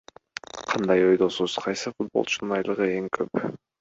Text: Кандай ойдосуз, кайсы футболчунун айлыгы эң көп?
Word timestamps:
Кандай 0.71 1.03
ойдосуз, 1.09 1.57
кайсы 1.67 1.93
футболчунун 1.99 2.57
айлыгы 2.59 2.89
эң 2.95 3.11
көп? 3.19 3.45